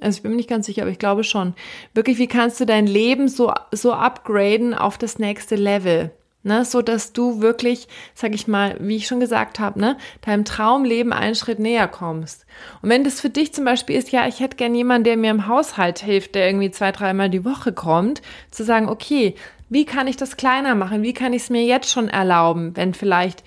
Also 0.00 0.16
ich 0.16 0.22
bin 0.22 0.32
mir 0.32 0.38
nicht 0.38 0.48
ganz 0.48 0.66
sicher, 0.66 0.82
aber 0.82 0.90
ich 0.90 0.98
glaube 0.98 1.24
schon. 1.24 1.54
Wirklich, 1.94 2.18
wie 2.18 2.28
kannst 2.28 2.60
du 2.60 2.64
dein 2.64 2.86
Leben 2.86 3.28
so, 3.28 3.52
so 3.70 3.92
upgraden 3.92 4.74
auf 4.74 4.98
das 4.98 5.18
nächste 5.18 5.56
Level? 5.56 6.10
Ne, 6.44 6.64
so 6.64 6.82
dass 6.82 7.12
du 7.12 7.40
wirklich, 7.40 7.86
sag 8.14 8.34
ich 8.34 8.48
mal, 8.48 8.76
wie 8.80 8.96
ich 8.96 9.06
schon 9.06 9.20
gesagt 9.20 9.60
habe, 9.60 9.78
ne, 9.78 9.96
deinem 10.22 10.44
Traumleben 10.44 11.12
einen 11.12 11.36
Schritt 11.36 11.60
näher 11.60 11.86
kommst. 11.86 12.46
Und 12.82 12.88
wenn 12.88 13.04
das 13.04 13.20
für 13.20 13.30
dich 13.30 13.54
zum 13.54 13.64
Beispiel 13.64 13.94
ist, 13.94 14.10
ja, 14.10 14.26
ich 14.26 14.40
hätte 14.40 14.56
gern 14.56 14.74
jemanden, 14.74 15.04
der 15.04 15.16
mir 15.16 15.30
im 15.30 15.46
Haushalt 15.46 16.00
hilft, 16.00 16.34
der 16.34 16.48
irgendwie 16.48 16.72
zwei, 16.72 16.90
dreimal 16.90 17.30
die 17.30 17.44
Woche 17.44 17.72
kommt, 17.72 18.22
zu 18.50 18.64
sagen, 18.64 18.88
okay, 18.88 19.36
wie 19.68 19.84
kann 19.84 20.08
ich 20.08 20.16
das 20.16 20.36
kleiner 20.36 20.74
machen? 20.74 21.04
Wie 21.04 21.14
kann 21.14 21.32
ich 21.32 21.42
es 21.42 21.50
mir 21.50 21.64
jetzt 21.64 21.90
schon 21.90 22.08
erlauben, 22.08 22.76
wenn 22.76 22.92
vielleicht 22.92 23.44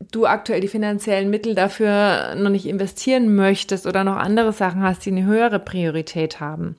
du 0.00 0.26
aktuell 0.26 0.60
die 0.60 0.68
finanziellen 0.68 1.30
Mittel 1.30 1.54
dafür 1.54 2.34
noch 2.36 2.50
nicht 2.50 2.66
investieren 2.66 3.34
möchtest 3.34 3.86
oder 3.86 4.04
noch 4.04 4.16
andere 4.16 4.52
Sachen 4.52 4.82
hast, 4.82 5.04
die 5.04 5.10
eine 5.10 5.24
höhere 5.24 5.58
Priorität 5.58 6.40
haben. 6.40 6.76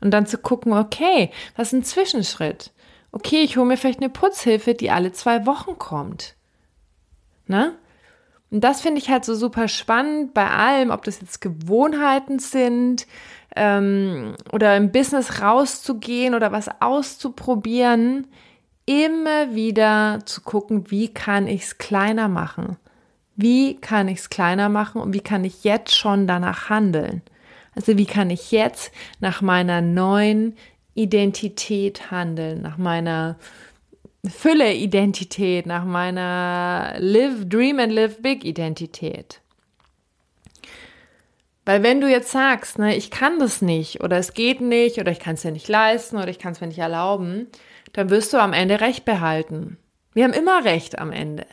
Und 0.00 0.10
dann 0.10 0.26
zu 0.26 0.38
gucken, 0.38 0.72
okay, 0.72 1.30
was 1.56 1.68
ist 1.68 1.72
ein 1.72 1.84
Zwischenschritt? 1.84 2.72
Okay, 3.12 3.42
ich 3.42 3.56
hole 3.56 3.66
mir 3.66 3.76
vielleicht 3.76 4.00
eine 4.00 4.10
Putzhilfe, 4.10 4.74
die 4.74 4.90
alle 4.90 5.12
zwei 5.12 5.46
Wochen 5.46 5.78
kommt. 5.78 6.34
Ne? 7.46 7.74
Und 8.50 8.62
das 8.62 8.80
finde 8.80 9.00
ich 9.00 9.08
halt 9.08 9.24
so 9.24 9.34
super 9.34 9.68
spannend 9.68 10.34
bei 10.34 10.48
allem, 10.48 10.90
ob 10.90 11.04
das 11.04 11.20
jetzt 11.20 11.40
Gewohnheiten 11.40 12.38
sind 12.38 13.06
ähm, 13.56 14.34
oder 14.52 14.76
im 14.76 14.92
Business 14.92 15.40
rauszugehen 15.40 16.34
oder 16.34 16.52
was 16.52 16.68
auszuprobieren 16.80 18.26
immer 18.86 19.54
wieder 19.54 20.20
zu 20.24 20.40
gucken, 20.42 20.90
wie 20.90 21.12
kann 21.12 21.46
ich 21.46 21.62
es 21.62 21.78
kleiner 21.78 22.28
machen? 22.28 22.76
Wie 23.36 23.76
kann 23.80 24.08
ich 24.08 24.18
es 24.18 24.30
kleiner 24.30 24.68
machen 24.68 25.00
und 25.00 25.12
wie 25.12 25.20
kann 25.20 25.44
ich 25.44 25.64
jetzt 25.64 25.94
schon 25.94 26.26
danach 26.26 26.68
handeln? 26.68 27.22
Also 27.74 27.98
wie 27.98 28.06
kann 28.06 28.30
ich 28.30 28.52
jetzt 28.52 28.92
nach 29.20 29.40
meiner 29.42 29.80
neuen 29.80 30.56
Identität 30.94 32.10
handeln, 32.10 32.62
nach 32.62 32.78
meiner 32.78 33.36
Fülle-Identität, 34.26 35.66
nach 35.66 35.84
meiner 35.84 36.94
Live, 36.98 37.48
Dream 37.48 37.78
and 37.78 37.92
Live 37.92 38.22
Big 38.22 38.44
Identität. 38.44 39.40
Weil 41.66 41.82
wenn 41.82 42.00
du 42.00 42.08
jetzt 42.08 42.30
sagst, 42.30 42.78
ne, 42.78 42.94
ich 42.96 43.10
kann 43.10 43.38
das 43.38 43.62
nicht 43.62 44.02
oder 44.02 44.18
es 44.18 44.34
geht 44.34 44.60
nicht 44.60 44.98
oder 44.98 45.12
ich 45.12 45.18
kann 45.18 45.34
es 45.34 45.44
mir 45.44 45.52
nicht 45.52 45.68
leisten 45.68 46.16
oder 46.16 46.28
ich 46.28 46.38
kann 46.38 46.52
es 46.52 46.60
mir 46.60 46.66
nicht 46.66 46.78
erlauben, 46.78 47.48
dann 47.94 48.10
wirst 48.10 48.32
du 48.32 48.38
am 48.38 48.52
Ende 48.52 48.80
Recht 48.80 49.04
behalten. 49.06 49.78
Wir 50.12 50.24
haben 50.24 50.32
immer 50.32 50.64
Recht 50.64 50.98
am 50.98 51.10
Ende. 51.10 51.46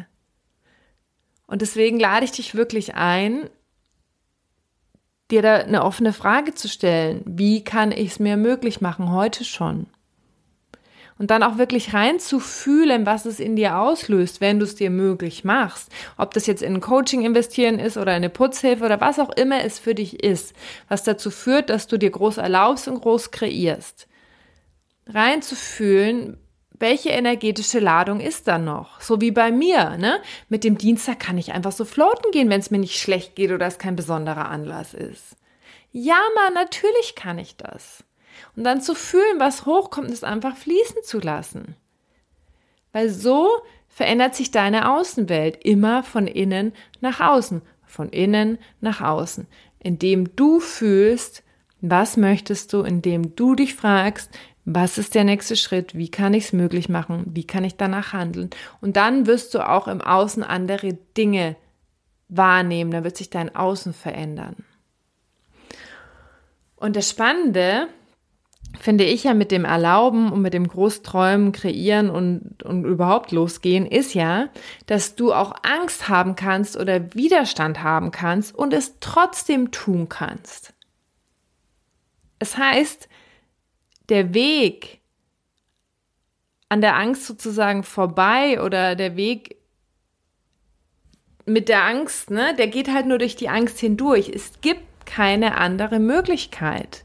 Und 1.48 1.62
deswegen 1.62 2.00
lade 2.00 2.26
ich 2.26 2.32
dich 2.32 2.56
wirklich 2.56 2.96
ein, 2.96 3.50
dir 5.30 5.42
da 5.42 5.56
eine 5.58 5.84
offene 5.84 6.14
Frage 6.14 6.54
zu 6.54 6.68
stellen. 6.68 7.24
Wie 7.26 7.64
kann 7.64 7.92
ich 7.92 8.12
es 8.12 8.20
mir 8.20 8.38
möglich 8.38 8.82
machen, 8.82 9.12
heute 9.12 9.46
schon? 9.46 9.88
Und 11.20 11.30
dann 11.30 11.44
auch 11.44 11.60
wirklich 11.60 11.94
reinzufühlen, 11.94 13.06
was 13.06 13.26
es 13.26 13.40
in 13.40 13.56
dir 13.56 13.78
auslöst, 13.78 14.42
wenn 14.42 14.58
du 14.58 14.66
es 14.66 14.76
dir 14.76 14.90
möglich 14.90 15.44
machst. 15.44 15.92
Ob 16.18 16.34
das 16.34 16.48
jetzt 16.48 16.64
in 16.64 16.76
ein 16.76 16.82
Coaching 16.82 17.24
investieren 17.24 17.78
ist 17.78 17.98
oder 17.98 18.14
in 18.14 18.24
eine 18.24 18.32
Putzhilfe 18.32 18.84
oder 18.84 19.00
was 19.00 19.20
auch 19.20 19.30
immer 19.30 19.64
es 19.64 19.78
für 19.78 19.94
dich 19.94 20.24
ist, 20.24 20.56
was 20.90 21.04
dazu 21.04 21.30
führt, 21.30 21.70
dass 21.70 21.86
du 21.86 21.98
dir 21.98 22.10
groß 22.10 22.38
erlaubst 22.38 22.88
und 22.88 23.02
groß 23.02 23.30
kreierst. 23.30 24.08
Reinzufühlen, 25.08 26.38
welche 26.82 27.10
energetische 27.10 27.80
Ladung 27.80 28.20
ist 28.20 28.48
da 28.48 28.58
noch? 28.58 29.02
So 29.02 29.22
wie 29.22 29.32
bei 29.32 29.52
mir, 29.52 29.98
ne? 29.98 30.20
Mit 30.50 30.64
dem 30.64 30.78
Dienstag 30.78 31.20
kann 31.20 31.38
ich 31.38 31.54
einfach 31.54 31.72
so 31.72 31.86
floaten 31.86 32.32
gehen, 32.32 32.50
wenn 32.50 32.60
es 32.60 32.72
mir 32.72 32.80
nicht 32.80 33.00
schlecht 33.00 33.36
geht 33.36 33.52
oder 33.52 33.68
es 33.68 33.78
kein 33.78 33.96
besonderer 33.96 34.50
Anlass 34.50 34.94
ist. 34.94 35.38
Ja, 35.92 36.20
Mann, 36.36 36.54
natürlich 36.54 37.16
kann 37.16 37.38
ich 37.38 37.56
das. 37.56 38.04
Und 38.56 38.64
dann 38.64 38.82
zu 38.82 38.96
fühlen, 38.96 39.40
was 39.40 39.66
hochkommt, 39.66 40.10
ist 40.10 40.24
einfach 40.24 40.56
fließen 40.56 41.04
zu 41.04 41.20
lassen. 41.20 41.76
Weil 42.92 43.10
so 43.10 43.50
verändert 43.88 44.36
sich 44.36 44.52
deine 44.52 44.92
Außenwelt 44.92 45.64
immer 45.64 46.04
von 46.04 46.28
innen 46.28 46.74
nach 47.02 47.20
außen, 47.20 47.62
von 47.86 48.10
innen 48.10 48.58
nach 48.80 49.02
außen, 49.02 49.48
indem 49.80 50.36
du 50.36 50.60
fühlst, 50.60 51.44
was 51.82 52.16
möchtest 52.16 52.74
du, 52.74 52.84
indem 52.84 53.36
du 53.36 53.56
dich 53.56 53.76
fragst, 53.76 54.32
was 54.66 54.98
ist 54.98 55.16
der 55.16 55.24
nächste 55.24 55.56
Schritt, 55.56 55.96
wie 55.96 56.10
kann 56.10 56.34
ich 56.34 56.46
es 56.46 56.54
möglich 56.54 56.88
machen, 56.88 57.26
wie 57.34 57.46
kann 57.46 57.64
ich 57.64 57.78
danach 57.78 58.14
handeln. 58.14 58.50
Und 58.80 58.96
dann 58.96 59.26
wirst 59.26 59.54
du 59.54 59.68
auch 59.68 59.88
im 59.88 60.02
Außen 60.02 60.44
andere 60.44 60.94
Dinge 61.18 61.56
wahrnehmen, 62.30 62.92
da 62.92 63.04
wird 63.04 63.18
sich 63.18 63.30
dein 63.30 63.56
Außen 63.56 63.94
verändern. 63.94 64.58
Und 66.76 66.96
das 66.96 67.10
Spannende 67.10 67.88
finde 68.80 69.04
ich 69.04 69.26
ja 69.26 69.34
mit 69.34 69.52
dem 69.52 69.66
Erlauben 69.66 70.32
und 70.32 70.42
mit 70.42 70.54
dem 70.54 70.68
Großträumen, 70.68 71.52
kreieren 71.52 72.10
und, 72.10 72.64
und 72.64 72.86
überhaupt 72.86 73.32
losgehen, 73.32 73.86
ist 73.86 74.14
ja, 74.14 74.50
dass 74.86 75.16
du 75.16 75.34
auch 75.34 75.54
Angst 75.64 76.08
haben 76.10 76.36
kannst 76.36 76.78
oder 76.78 77.14
Widerstand 77.14 77.84
haben 77.84 78.12
kannst 78.12 78.56
und 78.56 78.74
es 78.74 78.96
trotzdem 79.00 79.72
tun 79.72 80.10
kannst. 80.10 80.74
Es 82.40 82.58
heißt, 82.58 83.10
der 84.12 84.34
Weg 84.36 85.00
an 86.70 86.82
der 86.82 86.96
Angst 86.96 87.26
sozusagen 87.26 87.84
vorbei 87.84 88.62
oder 88.62 88.96
der 88.96 89.16
Weg 89.16 89.58
mit 91.46 91.70
der 91.70 91.84
Angst, 91.84 92.30
ne, 92.30 92.56
der 92.56 92.68
geht 92.68 92.94
halt 92.94 93.08
nur 93.08 93.18
durch 93.18 93.36
die 93.36 93.50
Angst 93.50 93.80
hindurch. 93.80 94.30
Es 94.30 94.62
gibt 94.62 95.06
keine 95.06 95.58
andere 95.58 96.00
Möglichkeit. 96.00 97.04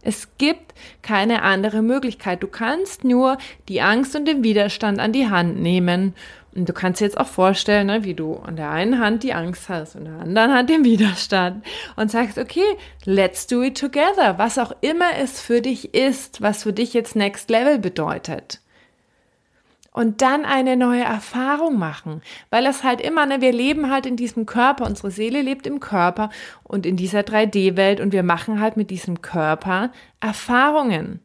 Es 0.00 0.36
gibt 0.36 0.74
keine 1.02 1.42
andere 1.42 1.82
Möglichkeit. 1.82 2.42
Du 2.42 2.48
kannst 2.48 3.04
nur 3.04 3.38
die 3.68 3.82
Angst 3.82 4.16
und 4.16 4.26
den 4.26 4.42
Widerstand 4.42 4.98
an 4.98 5.12
die 5.12 5.28
Hand 5.28 5.60
nehmen. 5.60 6.14
Und 6.54 6.68
du 6.68 6.72
kannst 6.72 7.00
dir 7.00 7.06
jetzt 7.06 7.18
auch 7.18 7.26
vorstellen, 7.26 7.86
ne, 7.86 8.04
wie 8.04 8.14
du 8.14 8.36
an 8.36 8.56
der 8.56 8.70
einen 8.70 8.98
Hand 8.98 9.22
die 9.22 9.32
Angst 9.32 9.68
hast 9.68 9.96
und 9.96 10.06
an 10.06 10.12
der 10.12 10.22
anderen 10.22 10.52
Hand 10.52 10.70
den 10.70 10.84
Widerstand 10.84 11.64
und 11.96 12.10
sagst, 12.10 12.38
okay, 12.38 12.76
let's 13.04 13.46
do 13.46 13.62
it 13.62 13.78
together. 13.78 14.34
Was 14.36 14.58
auch 14.58 14.72
immer 14.82 15.16
es 15.18 15.40
für 15.40 15.62
dich 15.62 15.94
ist, 15.94 16.42
was 16.42 16.64
für 16.64 16.72
dich 16.72 16.92
jetzt 16.92 17.16
Next 17.16 17.48
Level 17.48 17.78
bedeutet 17.78 18.60
und 19.92 20.22
dann 20.22 20.44
eine 20.44 20.76
neue 20.76 21.02
Erfahrung 21.02 21.78
machen, 21.78 22.22
weil 22.50 22.64
das 22.64 22.82
halt 22.82 23.00
immer, 23.00 23.26
ne, 23.26 23.40
wir 23.40 23.52
leben 23.52 23.90
halt 23.90 24.06
in 24.06 24.16
diesem 24.16 24.46
Körper, 24.46 24.86
unsere 24.86 25.10
Seele 25.10 25.42
lebt 25.42 25.66
im 25.66 25.80
Körper 25.80 26.30
und 26.64 26.86
in 26.86 26.96
dieser 26.96 27.20
3D-Welt 27.20 28.00
und 28.00 28.12
wir 28.12 28.22
machen 28.22 28.60
halt 28.60 28.76
mit 28.76 28.90
diesem 28.90 29.22
Körper 29.22 29.90
Erfahrungen. 30.20 31.20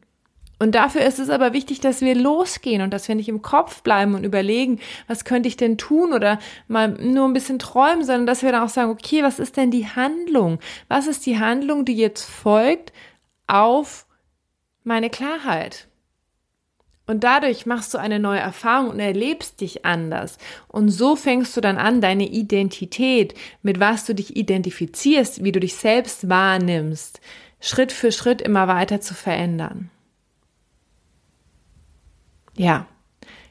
Und 0.58 0.74
dafür 0.74 1.02
ist 1.02 1.18
es 1.18 1.30
aber 1.30 1.52
wichtig, 1.52 1.80
dass 1.80 2.00
wir 2.00 2.14
losgehen 2.14 2.82
und 2.82 2.90
dass 2.92 3.06
wir 3.06 3.14
nicht 3.14 3.28
im 3.28 3.42
Kopf 3.42 3.82
bleiben 3.82 4.14
und 4.14 4.24
überlegen, 4.24 4.80
was 5.06 5.24
könnte 5.24 5.48
ich 5.48 5.56
denn 5.56 5.78
tun 5.78 6.12
oder 6.12 6.40
mal 6.66 6.88
nur 6.88 7.26
ein 7.26 7.32
bisschen 7.32 7.60
träumen, 7.60 8.04
sondern 8.04 8.26
dass 8.26 8.42
wir 8.42 8.50
dann 8.50 8.64
auch 8.64 8.68
sagen, 8.68 8.90
okay, 8.90 9.22
was 9.22 9.38
ist 9.38 9.56
denn 9.56 9.70
die 9.70 9.86
Handlung? 9.86 10.58
Was 10.88 11.06
ist 11.06 11.26
die 11.26 11.38
Handlung, 11.38 11.84
die 11.84 11.96
jetzt 11.96 12.24
folgt 12.24 12.92
auf 13.46 14.06
meine 14.82 15.10
Klarheit? 15.10 15.86
Und 17.06 17.24
dadurch 17.24 17.64
machst 17.64 17.94
du 17.94 17.98
eine 17.98 18.18
neue 18.18 18.40
Erfahrung 18.40 18.90
und 18.90 19.00
erlebst 19.00 19.62
dich 19.62 19.86
anders. 19.86 20.36
Und 20.66 20.90
so 20.90 21.16
fängst 21.16 21.56
du 21.56 21.62
dann 21.62 21.78
an, 21.78 22.02
deine 22.02 22.28
Identität, 22.28 23.32
mit 23.62 23.80
was 23.80 24.04
du 24.04 24.14
dich 24.14 24.36
identifizierst, 24.36 25.42
wie 25.42 25.52
du 25.52 25.58
dich 25.58 25.76
selbst 25.76 26.28
wahrnimmst, 26.28 27.20
Schritt 27.60 27.92
für 27.92 28.12
Schritt 28.12 28.42
immer 28.42 28.68
weiter 28.68 29.00
zu 29.00 29.14
verändern. 29.14 29.90
Ja, 32.58 32.86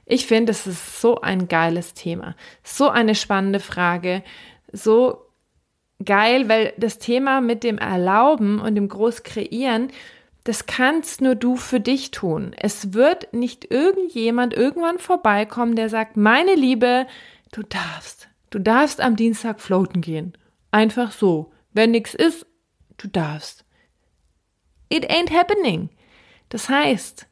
ich 0.05 0.25
finde, 0.25 0.51
es 0.51 0.67
ist 0.67 1.01
so 1.01 1.21
ein 1.21 1.47
geiles 1.47 1.93
Thema, 1.93 2.35
so 2.63 2.89
eine 2.89 3.15
spannende 3.15 3.59
Frage, 3.59 4.23
so 4.71 5.25
geil, 6.03 6.47
weil 6.47 6.73
das 6.77 6.99
Thema 6.99 7.41
mit 7.41 7.63
dem 7.63 7.77
Erlauben 7.77 8.59
und 8.59 8.75
dem 8.75 8.87
Großkreieren 8.87 9.89
das 10.47 10.65
kannst 10.65 11.19
nur 11.19 11.35
du 11.35 11.57
für 11.57 11.81
dich 11.81 12.11
tun. 12.11 12.55
Es 12.57 12.93
wird 12.93 13.33
nicht 13.33 13.69
irgendjemand 13.69 14.53
irgendwann 14.53 14.97
vorbeikommen, 14.97 15.75
der 15.75 15.89
sagt, 15.89 16.15
meine 16.15 16.55
Liebe, 16.55 17.05
du 17.51 17.63
darfst. 17.63 18.29
Du 18.49 18.59
darfst 18.59 19.01
am 19.01 19.17
Dienstag 19.17 19.59
floaten 19.59 19.99
gehen. 19.99 20.37
Einfach 20.71 21.11
so. 21.11 21.51
Wenn 21.73 21.91
nichts 21.91 22.13
ist, 22.13 22.45
du 22.95 23.09
darfst. 23.09 23.65
It 24.87 25.11
ain't 25.11 25.37
happening. 25.37 25.89
Das 26.47 26.69
heißt, 26.69 27.27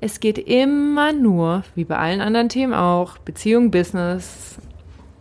es 0.00 0.20
geht 0.20 0.38
immer 0.38 1.12
nur, 1.12 1.64
wie 1.74 1.84
bei 1.84 1.96
allen 1.96 2.20
anderen 2.20 2.48
Themen 2.48 2.74
auch, 2.74 3.18
Beziehung, 3.18 3.70
Business, 3.70 4.58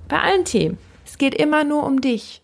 bei 0.08 0.20
allen 0.20 0.46
Themen, 0.46 0.78
es 1.06 1.18
geht 1.18 1.36
immer 1.36 1.64
nur 1.64 1.86
um 1.86 2.02
dich. 2.02 2.42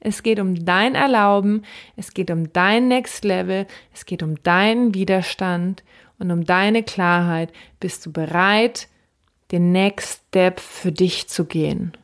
Es 0.00 0.22
geht 0.22 0.38
um 0.38 0.64
dein 0.64 0.94
Erlauben, 0.94 1.64
es 1.96 2.14
geht 2.14 2.30
um 2.30 2.52
dein 2.52 2.86
Next 2.86 3.24
Level, 3.24 3.66
es 3.92 4.06
geht 4.06 4.22
um 4.22 4.40
deinen 4.42 4.94
Widerstand 4.94 5.82
und 6.18 6.30
um 6.30 6.44
deine 6.44 6.84
Klarheit. 6.84 7.52
Bist 7.80 8.06
du 8.06 8.12
bereit, 8.12 8.88
den 9.50 9.72
Next 9.72 10.22
Step 10.28 10.60
für 10.60 10.92
dich 10.92 11.28
zu 11.28 11.44
gehen? 11.44 11.96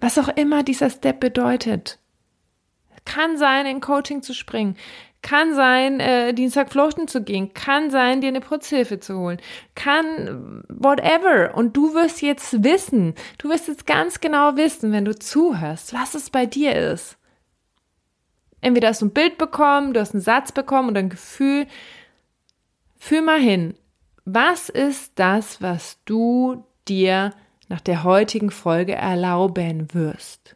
Was 0.00 0.18
auch 0.18 0.28
immer 0.28 0.64
dieser 0.64 0.90
Step 0.90 1.20
bedeutet. 1.20 1.98
Kann 3.06 3.38
sein, 3.38 3.66
in 3.66 3.80
Coaching 3.80 4.20
zu 4.20 4.34
springen, 4.34 4.76
kann 5.22 5.54
sein, 5.54 6.00
äh, 6.00 6.32
Dienstag 6.32 6.70
floaten 6.70 7.08
zu 7.08 7.22
gehen, 7.22 7.52
kann 7.54 7.90
sein, 7.90 8.20
dir 8.20 8.28
eine 8.28 8.40
Putzhilfe 8.40 9.00
zu 9.00 9.18
holen, 9.18 9.40
kann 9.74 10.62
whatever. 10.68 11.54
Und 11.54 11.76
du 11.76 11.94
wirst 11.94 12.22
jetzt 12.22 12.62
wissen, 12.62 13.14
du 13.38 13.48
wirst 13.48 13.68
jetzt 13.68 13.86
ganz 13.86 14.20
genau 14.20 14.56
wissen, 14.56 14.92
wenn 14.92 15.04
du 15.04 15.18
zuhörst, 15.18 15.94
was 15.94 16.14
es 16.14 16.30
bei 16.30 16.46
dir 16.46 16.74
ist. 16.76 17.16
Entweder 18.60 18.88
hast 18.88 19.02
du 19.02 19.06
ein 19.06 19.12
Bild 19.12 19.38
bekommen, 19.38 19.92
du 19.94 20.00
hast 20.00 20.14
einen 20.14 20.22
Satz 20.22 20.52
bekommen 20.52 20.90
oder 20.90 21.00
ein 21.00 21.10
Gefühl. 21.10 21.66
Fühl 22.98 23.22
mal 23.22 23.40
hin. 23.40 23.74
Was 24.24 24.68
ist 24.68 25.12
das, 25.16 25.62
was 25.62 25.98
du 26.04 26.64
dir 26.88 27.32
nach 27.68 27.80
der 27.80 28.04
heutigen 28.04 28.50
Folge 28.50 28.94
erlauben 28.94 29.92
wirst? 29.94 30.54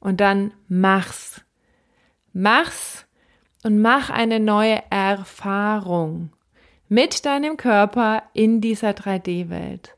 Und 0.00 0.20
dann 0.20 0.52
mach's. 0.68 1.40
Mach's 2.34 3.03
und 3.64 3.80
mach 3.80 4.10
eine 4.10 4.38
neue 4.38 4.80
Erfahrung 4.90 6.30
mit 6.88 7.26
deinem 7.26 7.56
Körper 7.56 8.22
in 8.34 8.60
dieser 8.60 8.90
3D-Welt. 8.90 9.96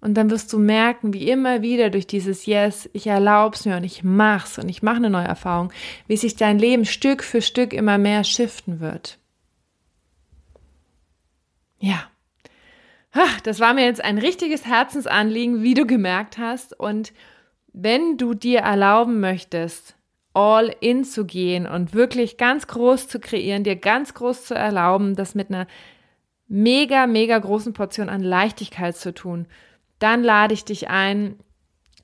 Und 0.00 0.14
dann 0.14 0.30
wirst 0.30 0.52
du 0.52 0.58
merken, 0.58 1.12
wie 1.12 1.30
immer 1.30 1.62
wieder 1.62 1.90
durch 1.90 2.06
dieses 2.06 2.46
Yes, 2.46 2.88
ich 2.92 3.06
erlaub's 3.06 3.64
mir 3.64 3.76
und 3.76 3.84
ich 3.84 4.02
mach's 4.02 4.58
und 4.58 4.68
ich 4.68 4.82
mache 4.82 4.96
eine 4.96 5.10
neue 5.10 5.26
Erfahrung, 5.26 5.72
wie 6.06 6.16
sich 6.16 6.36
dein 6.36 6.58
Leben 6.58 6.84
Stück 6.84 7.22
für 7.22 7.42
Stück 7.42 7.72
immer 7.72 7.98
mehr 7.98 8.24
shiften 8.24 8.80
wird. 8.80 9.18
Ja. 11.78 12.10
Das 13.44 13.60
war 13.60 13.72
mir 13.72 13.84
jetzt 13.84 14.04
ein 14.04 14.18
richtiges 14.18 14.66
Herzensanliegen, 14.66 15.62
wie 15.62 15.72
du 15.72 15.86
gemerkt 15.86 16.36
hast. 16.36 16.78
Und 16.78 17.14
wenn 17.72 18.18
du 18.18 18.34
dir 18.34 18.60
erlauben 18.60 19.20
möchtest, 19.20 19.96
all 20.36 20.70
in 20.80 21.02
zu 21.02 21.24
gehen 21.24 21.66
und 21.66 21.94
wirklich 21.94 22.36
ganz 22.36 22.66
groß 22.66 23.08
zu 23.08 23.18
kreieren, 23.18 23.64
dir 23.64 23.74
ganz 23.74 24.12
groß 24.12 24.44
zu 24.44 24.54
erlauben, 24.54 25.16
das 25.16 25.34
mit 25.34 25.48
einer 25.48 25.66
mega, 26.46 27.06
mega 27.06 27.38
großen 27.38 27.72
Portion 27.72 28.10
an 28.10 28.20
Leichtigkeit 28.22 28.94
zu 28.94 29.14
tun, 29.14 29.46
dann 29.98 30.22
lade 30.22 30.52
ich 30.52 30.66
dich 30.66 30.90
ein, 30.90 31.36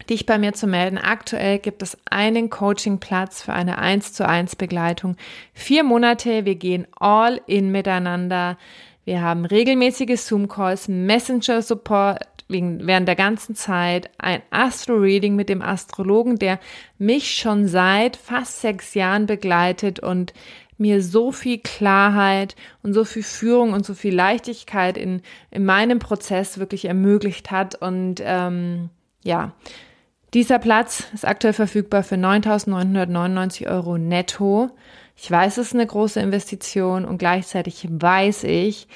dich 0.09 0.25
bei 0.25 0.39
mir 0.39 0.55
zu 0.55 0.67
melden. 0.67 0.97
Aktuell 0.97 1.59
gibt 1.59 1.83
es 1.83 1.99
einen 2.11 2.49
Coachingplatz 2.49 3.43
für 3.43 3.53
eine 3.53 3.77
1 3.77 4.15
zu 4.15 4.27
1 4.27 4.57
Begleitung. 4.57 5.17
Vier 5.53 5.85
Monate, 5.85 6.47
wir 6.47 6.55
gehen 6.55 6.87
all 6.99 7.39
in 7.47 7.71
miteinander. 7.71 8.57
Wir 9.05 9.21
haben 9.21 9.45
regelmäßige 9.45 10.19
Zoom-Calls, 10.19 10.89
Messenger-Support 10.89 12.21
während 12.52 13.09
der 13.09 13.16
ganzen 13.16 13.54
Zeit, 13.54 14.11
ein 14.18 14.42
Astro-Reading 14.50 15.35
mit 15.35 15.49
dem 15.49 15.62
Astrologen, 15.62 16.38
der 16.38 16.59
mich 16.99 17.35
schon 17.35 17.66
seit 17.66 18.16
fast 18.16 18.61
sechs 18.61 18.94
Jahren 18.94 19.26
begleitet 19.26 20.00
und 20.00 20.32
mir 20.78 21.02
so 21.02 21.32
viel 21.32 21.59
Klarheit 21.59 22.56
und 22.82 22.92
so 22.92 23.04
viel 23.04 23.23
Führung 23.23 23.73
und 23.73 23.87
so 23.87 23.94
viel 23.94 24.14
Leichtigkeit 24.14 24.99
in, 24.99 25.23
in 25.50 25.64
meinem 25.64 25.99
Prozess 25.99 26.59
wirklich 26.59 26.85
ermöglicht 26.85 27.50
hat. 27.50 27.76
Und 27.76 28.16
ähm, 28.25 28.90
ja, 29.23 29.52
dieser 30.35 30.59
Platz 30.59 31.04
ist 31.12 31.26
aktuell 31.26 31.52
verfügbar 31.52 32.02
für 32.02 32.16
9.999 32.16 33.71
Euro 33.71 33.99
netto. 33.99 34.71
Ich 35.16 35.30
weiß, 35.30 35.59
es 35.59 35.68
ist 35.68 35.75
eine 35.75 35.87
große 35.87 36.21
Investition 36.21 37.04
und 37.04 37.18
gleichzeitig 37.18 37.87
weiß 37.88 38.44
ich, 38.44 38.88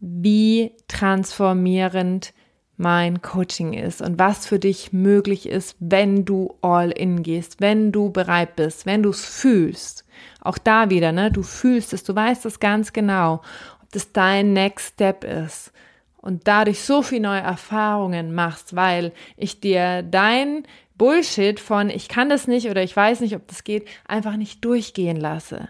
wie 0.00 0.72
transformierend 0.88 2.32
mein 2.76 3.22
Coaching 3.22 3.72
ist 3.72 4.02
und 4.02 4.18
was 4.18 4.46
für 4.46 4.58
dich 4.58 4.92
möglich 4.92 5.48
ist, 5.48 5.76
wenn 5.78 6.24
du 6.24 6.56
all 6.60 6.90
in 6.90 7.22
gehst, 7.22 7.60
wenn 7.60 7.92
du 7.92 8.10
bereit 8.10 8.56
bist, 8.56 8.84
wenn 8.86 9.02
du 9.02 9.10
es 9.10 9.24
fühlst. 9.24 10.04
Auch 10.40 10.58
da 10.58 10.90
wieder, 10.90 11.12
ne? 11.12 11.30
Du 11.30 11.42
fühlst 11.42 11.92
es, 11.92 12.02
du 12.02 12.14
weißt 12.14 12.46
es 12.46 12.60
ganz 12.60 12.92
genau, 12.92 13.42
ob 13.82 13.92
das 13.92 14.12
dein 14.12 14.52
Next 14.52 14.94
Step 14.94 15.24
ist 15.24 15.72
und 16.16 16.48
dadurch 16.48 16.80
so 16.80 17.02
viel 17.02 17.20
neue 17.20 17.40
Erfahrungen 17.40 18.34
machst, 18.34 18.74
weil 18.74 19.12
ich 19.36 19.60
dir 19.60 20.02
dein 20.02 20.64
Bullshit 20.96 21.60
von 21.60 21.90
ich 21.90 22.08
kann 22.08 22.28
das 22.28 22.46
nicht 22.48 22.68
oder 22.70 22.82
ich 22.82 22.96
weiß 22.96 23.20
nicht, 23.20 23.36
ob 23.36 23.46
das 23.46 23.64
geht, 23.64 23.86
einfach 24.06 24.36
nicht 24.36 24.64
durchgehen 24.64 25.16
lasse. 25.16 25.68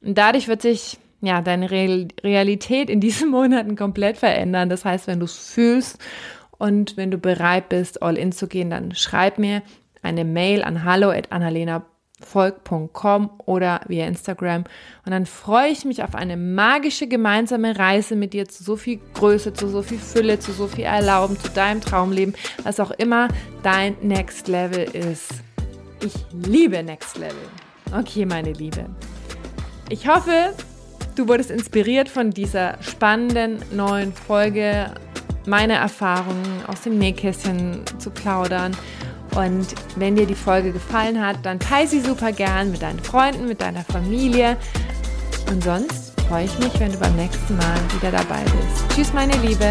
Und 0.00 0.18
dadurch 0.18 0.46
wird 0.46 0.62
sich 0.62 0.98
ja 1.20 1.42
deine 1.42 1.70
Realität 1.70 2.88
in 2.90 3.00
diesen 3.00 3.30
Monaten 3.30 3.76
komplett 3.76 4.18
verändern. 4.18 4.68
Das 4.68 4.84
heißt, 4.84 5.06
wenn 5.06 5.20
du 5.20 5.26
es 5.26 5.38
fühlst 5.38 5.98
und 6.58 6.96
wenn 6.96 7.10
du 7.10 7.18
bereit 7.18 7.68
bist, 7.68 8.02
all 8.02 8.16
in 8.16 8.32
zu 8.32 8.48
gehen, 8.48 8.70
dann 8.70 8.94
schreib 8.94 9.38
mir 9.38 9.62
eine 10.02 10.24
Mail 10.24 10.62
an 10.62 10.84
hallo@annalena.volk.com 10.84 13.30
oder 13.46 13.80
via 13.88 14.06
Instagram 14.06 14.62
und 15.04 15.12
dann 15.12 15.26
freue 15.26 15.70
ich 15.70 15.84
mich 15.84 16.04
auf 16.04 16.14
eine 16.14 16.36
magische 16.36 17.08
gemeinsame 17.08 17.76
Reise 17.78 18.16
mit 18.16 18.32
dir 18.32 18.48
zu 18.48 18.62
so 18.62 18.76
viel 18.76 19.00
Größe, 19.14 19.52
zu 19.52 19.68
so 19.68 19.82
viel 19.82 19.98
Fülle, 19.98 20.38
zu 20.38 20.52
so 20.52 20.68
viel 20.68 20.84
Erlauben, 20.84 21.36
zu 21.38 21.50
deinem 21.50 21.80
Traumleben, 21.80 22.36
was 22.62 22.78
auch 22.80 22.92
immer 22.92 23.28
dein 23.62 23.96
Next 24.02 24.48
Level 24.48 24.84
ist. 24.84 25.34
Ich 26.04 26.14
liebe 26.32 26.82
Next 26.82 27.18
Level. 27.18 27.36
Okay, 27.92 28.24
meine 28.24 28.52
Liebe. 28.52 28.86
Ich 29.90 30.06
hoffe, 30.06 30.54
du 31.18 31.28
wurdest 31.28 31.50
inspiriert 31.50 32.08
von 32.08 32.30
dieser 32.30 32.80
spannenden 32.80 33.58
neuen 33.72 34.12
Folge 34.12 34.92
meine 35.46 35.74
Erfahrungen 35.74 36.62
aus 36.66 36.82
dem 36.82 36.98
Nähkästchen 36.98 37.82
zu 37.98 38.10
plaudern. 38.10 38.76
Und 39.34 39.66
wenn 39.96 40.16
dir 40.16 40.26
die 40.26 40.34
Folge 40.34 40.72
gefallen 40.72 41.24
hat, 41.24 41.38
dann 41.44 41.58
teile 41.58 41.88
sie 41.88 42.00
super 42.00 42.32
gern 42.32 42.70
mit 42.70 42.82
deinen 42.82 43.00
Freunden, 43.00 43.46
mit 43.46 43.60
deiner 43.60 43.84
Familie. 43.84 44.56
Und 45.50 45.64
sonst 45.64 46.20
freue 46.28 46.44
ich 46.44 46.58
mich, 46.58 46.78
wenn 46.78 46.92
du 46.92 46.98
beim 46.98 47.16
nächsten 47.16 47.56
Mal 47.56 47.76
wieder 47.96 48.10
dabei 48.10 48.42
bist. 48.44 48.94
Tschüss, 48.94 49.12
meine 49.12 49.36
Liebe. 49.38 49.66